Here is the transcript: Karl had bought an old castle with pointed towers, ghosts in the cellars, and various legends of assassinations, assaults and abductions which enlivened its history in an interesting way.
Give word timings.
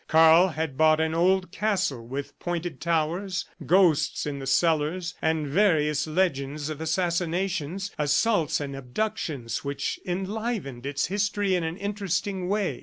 Karl 0.07 0.47
had 0.47 0.79
bought 0.79 0.99
an 0.99 1.13
old 1.13 1.51
castle 1.51 2.03
with 2.03 2.39
pointed 2.39 2.81
towers, 2.81 3.45
ghosts 3.67 4.25
in 4.25 4.39
the 4.39 4.47
cellars, 4.47 5.13
and 5.21 5.45
various 5.45 6.07
legends 6.07 6.69
of 6.69 6.81
assassinations, 6.81 7.91
assaults 7.99 8.59
and 8.59 8.75
abductions 8.75 9.63
which 9.63 9.99
enlivened 10.03 10.87
its 10.87 11.05
history 11.05 11.53
in 11.53 11.63
an 11.63 11.77
interesting 11.77 12.47
way. 12.49 12.79